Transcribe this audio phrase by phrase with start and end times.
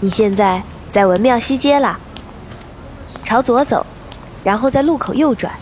[0.00, 1.98] 你现在在文庙西街啦，
[3.24, 3.84] 朝左走，
[4.44, 5.52] 然后在路口右转，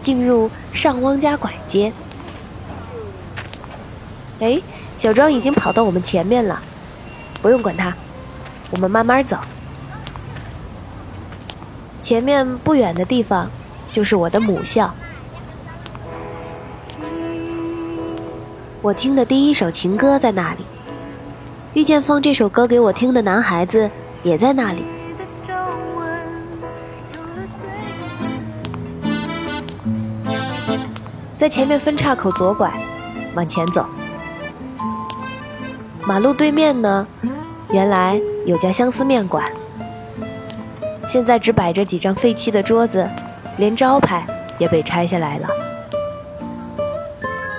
[0.00, 1.92] 进入上汪家拐街。
[4.38, 4.60] 哎，
[4.96, 6.60] 小庄已经跑到我们前面了，
[7.40, 7.92] 不用管他，
[8.70, 9.36] 我们慢慢走。
[12.00, 13.50] 前面不远的地方
[13.90, 14.94] 就是我的母校。
[18.80, 20.64] 我听的第一首情歌在那里，
[21.74, 23.90] 遇见放这首歌给我听的男孩子
[24.22, 24.84] 也在那里。
[31.38, 32.70] 在前面分岔口左拐，
[33.34, 33.86] 往前走。
[36.06, 37.06] 马路对面呢，
[37.70, 39.50] 原来有家相思面馆，
[41.08, 43.08] 现在只摆着几张废弃的桌子，
[43.56, 44.26] 连招牌
[44.58, 45.48] 也被拆下来了。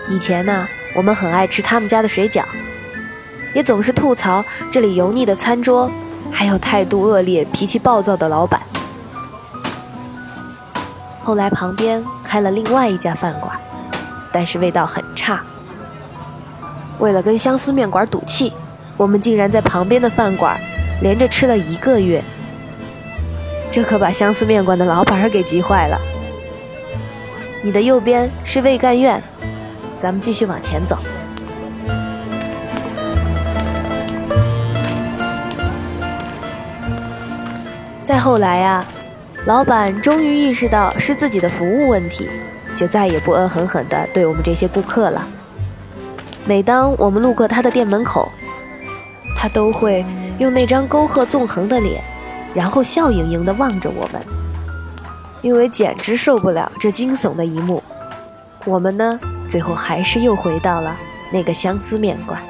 [0.07, 2.43] 以前呢，我们很爱吃他们家的水饺，
[3.53, 5.89] 也总是吐槽这里油腻的餐桌，
[6.31, 8.61] 还有态度恶劣、脾气暴躁的老板。
[11.23, 13.55] 后来旁边开了另外一家饭馆，
[14.31, 15.41] 但是味道很差。
[16.99, 18.51] 为了跟相思面馆赌气，
[18.97, 20.59] 我们竟然在旁边的饭馆
[21.01, 22.23] 连着吃了一个月，
[23.71, 25.97] 这可把相思面馆的老板给急坏了。
[27.61, 29.21] 你的右边是味干院，
[29.97, 30.97] 咱们继续往前走。
[38.03, 38.85] 再后来呀，
[39.45, 42.29] 老板终于意识到是自己的服务问题，
[42.75, 45.25] 就再也不恶狠狠地对我们这些顾客了。
[46.45, 48.29] 每当我们路过他的店门口，
[49.37, 50.05] 他都会
[50.37, 52.03] 用那张沟壑纵横的脸，
[52.53, 54.21] 然后笑盈盈地望着我们。
[55.41, 57.81] 因为简直受不了这惊悚的一幕，
[58.65, 60.95] 我们呢，最后还是又回到了
[61.31, 62.41] 那个相思面馆。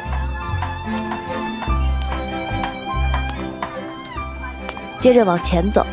[5.03, 5.85] 接着往前走，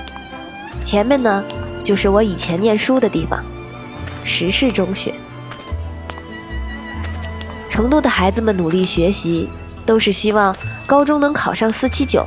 [0.85, 1.45] 前面呢，
[1.83, 3.45] 就是我以前念书的地方——
[4.23, 5.13] 石室中学。
[7.69, 9.49] 成都的孩子们努力学习，
[9.85, 10.57] 都是希望
[10.87, 12.25] 高中能考上四七九。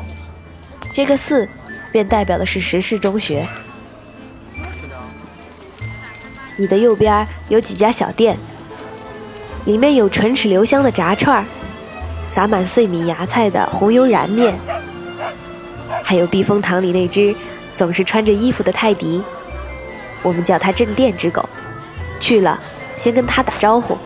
[0.91, 1.47] 这个四，
[1.89, 3.47] 便代表的是石室中学。
[6.57, 8.37] 你的右边有几家小店，
[9.63, 11.45] 里面有唇齿留香的炸串
[12.27, 14.59] 撒满碎米芽菜的红油燃面，
[16.03, 17.35] 还有避风塘里那只
[17.75, 19.23] 总是穿着衣服的泰迪，
[20.21, 21.47] 我们叫它镇店之狗。
[22.19, 22.59] 去了，
[22.95, 23.97] 先跟它打招呼。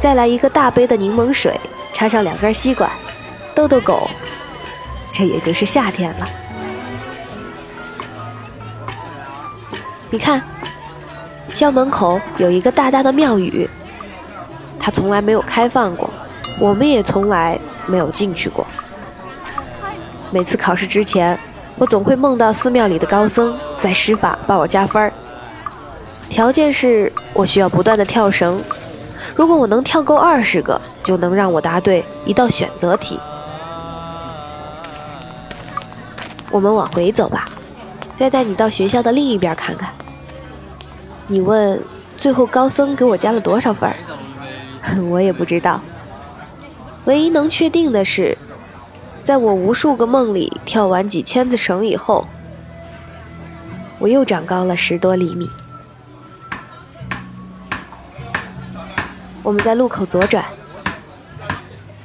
[0.00, 1.58] 再来一个大杯的柠檬水，
[1.92, 2.90] 插上两根吸管，
[3.54, 4.10] 逗逗狗，
[5.12, 6.28] 这也就是夏天了。
[10.10, 10.42] 你看，
[11.50, 13.68] 校门口有一个大大的庙宇，
[14.78, 16.10] 它从来没有开放过，
[16.60, 18.66] 我们也从来没有进去过。
[20.30, 21.38] 每次考试之前，
[21.76, 25.12] 我总会梦到寺庙里的高僧在施法帮我加分儿，
[26.28, 28.60] 条件是我需要不断的跳绳。
[29.34, 33.18] 如果我能跳够二十个，就能让我答对一道选择题。
[36.50, 37.46] 我们往回走吧，
[38.16, 39.88] 再带你到学校的另一边看看。
[41.26, 41.82] 你问
[42.16, 43.96] 最后高僧给我加了多少分儿？
[45.10, 45.80] 我也不知道。
[47.06, 48.36] 唯一能确定的是，
[49.24, 52.28] 在我无数个梦里跳完几千次绳以后，
[53.98, 55.48] 我又长高了十多厘米。
[59.42, 60.44] 我们在路口左转，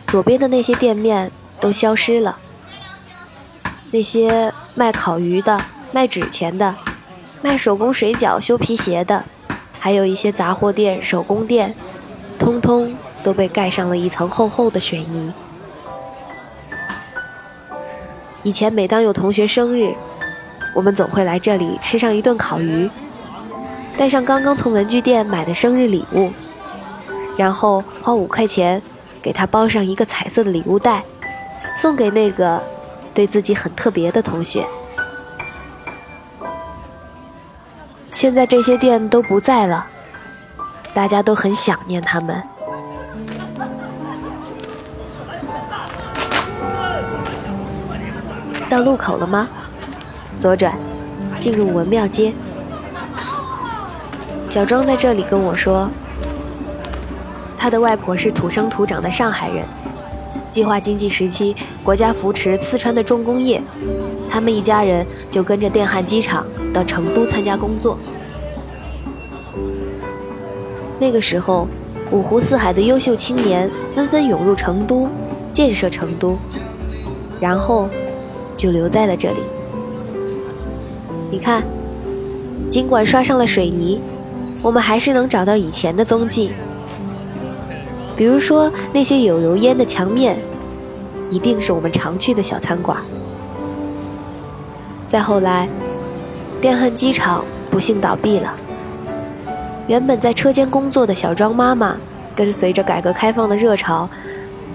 [0.07, 2.37] 左边的那些店面都消失了。
[3.91, 6.73] 那些卖烤鱼的、卖纸钱的、
[7.41, 9.25] 卖手工水饺、修皮鞋的，
[9.77, 11.75] 还有一些杂货店、手工店，
[12.37, 15.33] 通通都被盖上了一层厚厚的水泥。
[18.43, 19.93] 以前每当有同学生日，
[20.73, 22.89] 我们总会来这里吃上一顿烤鱼，
[23.97, 26.31] 带上刚刚从文具店买的生日礼物。
[27.37, 28.81] 然后花五块钱，
[29.21, 31.03] 给他包上一个彩色的礼物袋，
[31.75, 32.61] 送给那个
[33.13, 34.65] 对自己很特别的同学。
[38.11, 39.87] 现在这些店都不在了，
[40.93, 42.43] 大家都很想念他们。
[48.69, 49.49] 到路口了吗？
[50.37, 50.77] 左转，
[51.39, 52.31] 进入文庙街。
[54.47, 55.89] 小庄在这里跟我说。
[57.57, 59.65] 他的外婆是土生土长的上海人。
[60.49, 63.61] 计划经济时期，国家扶持四川的重工业，
[64.29, 67.97] 他们一家人就跟着电焊机厂到成都参加工作。
[70.99, 71.67] 那个时候，
[72.11, 75.07] 五湖四海的优秀青年纷纷涌入成都，
[75.51, 76.37] 建设成都。
[77.39, 77.89] 然后
[78.59, 79.39] 就留在了这里。
[81.31, 81.63] 你看，
[82.69, 84.01] 尽管刷上了水泥，
[84.61, 86.51] 我们还是能找到以前的踪迹。
[88.17, 90.37] 比如说那些有油烟的墙面，
[91.31, 92.97] 一定是我们常去的小餐馆。
[95.07, 95.69] 再后来，
[96.59, 98.53] 电焊机厂不幸倒闭了。
[99.87, 101.95] 原本在车间工作的小庄妈妈，
[102.35, 104.09] 跟随着改革开放的热潮，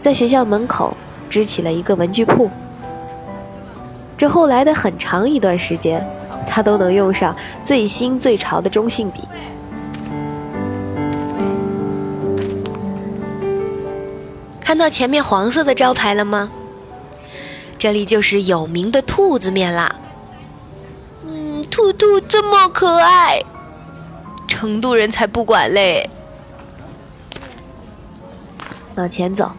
[0.01, 0.97] 在学校门口
[1.29, 2.49] 支起了一个文具铺。
[4.17, 6.07] 这后来的很长一段时间，
[6.47, 9.21] 他都能用上最新最潮的中性笔。
[14.61, 16.51] 看到前面黄色的招牌了吗？
[17.77, 19.97] 这里就是有名的兔子面啦。
[21.23, 23.43] 嗯，兔兔这么可爱，
[24.49, 26.09] 成都人才不管嘞。
[28.95, 29.53] 往前走，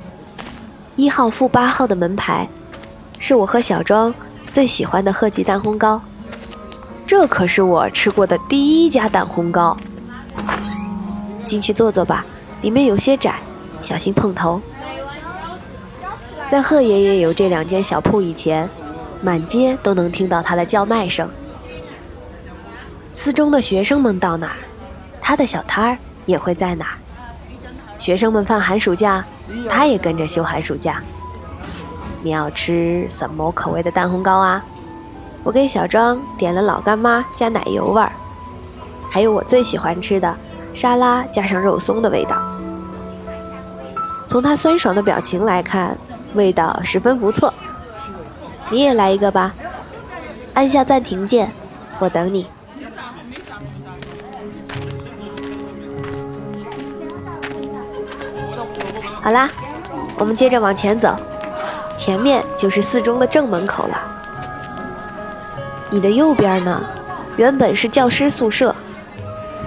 [0.96, 2.50] 一号负八号的门牌，
[3.20, 4.14] 是我和小庄
[4.56, 6.02] 最喜欢的鹤记蛋烘糕。
[7.06, 9.76] 这可是我吃过的第一家蛋烘糕。
[11.46, 12.26] 进去坐坐吧，
[12.62, 13.36] 里面有些窄，
[13.82, 14.62] 小心碰头。
[16.48, 18.70] 在贺爷爷有这两间小铺以前，
[19.22, 21.30] 满街都能听到他的叫卖声。
[23.12, 24.56] 四中的学生们到哪儿，
[25.20, 26.98] 他的小摊儿也会在哪儿。
[28.00, 29.26] 学生们放寒暑假，
[29.68, 31.04] 他也跟着休寒暑假。
[32.26, 34.66] 你要吃什么口味的蛋烘糕啊？
[35.44, 38.12] 我给小庄点了老干妈加奶油味儿，
[39.12, 40.36] 还有我最喜欢吃的
[40.74, 42.42] 沙拉加上肉松的味道。
[44.26, 45.96] 从他酸爽的表情来看。
[46.34, 47.54] 味道十分不错，
[48.70, 49.54] 你也来一个吧。
[50.54, 51.50] 按下暂停键，
[51.98, 52.46] 我等你。
[59.22, 59.50] 好啦，
[60.18, 61.16] 我们接着往前走，
[61.98, 64.02] 前面就是四中的正门口了。
[65.90, 66.82] 你的右边呢，
[67.38, 68.76] 原本是教师宿舍。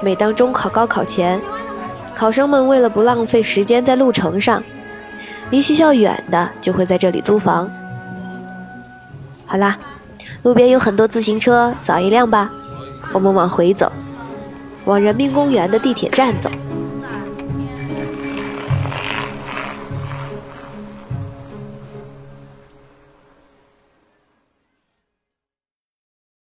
[0.03, 1.41] 每当中考、高考前，
[2.15, 4.63] 考生们为了不浪费时间在路程上。
[5.51, 7.71] 离学校远的就会在这里租房。
[9.47, 9.79] 好啦，
[10.43, 12.51] 路边有很多自行车，扫一辆吧。
[13.13, 13.91] 我们往回走，
[14.85, 16.51] 往人民公园的地铁站走。